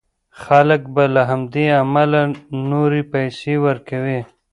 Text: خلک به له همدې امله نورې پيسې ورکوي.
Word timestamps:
خلک 0.43 0.81
به 0.93 1.03
له 1.15 1.21
همدې 1.29 1.65
امله 1.81 2.21
نورې 2.71 3.01
پيسې 3.13 3.53
ورکوي. 3.65 4.19